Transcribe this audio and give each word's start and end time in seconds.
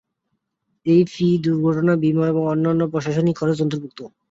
এই 0.85 1.01
ফি 1.07 1.27
দুর্ঘটনা 1.43 1.93
বীমা 2.01 2.25
এবং 2.27 2.43
অন্যান্য 2.53 2.81
প্রশাসনিক 2.93 3.35
খরচ 3.37 3.57
অন্তর্ভুক্ত। 3.61 3.99